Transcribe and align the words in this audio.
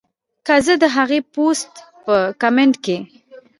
کۀ 0.47 0.55
زۀ 0.65 0.73
د 0.83 0.85
هغې 0.95 1.19
پوسټ 1.33 1.73
پۀ 2.03 2.15
کمنټ 2.41 2.73
کښې 2.83 2.97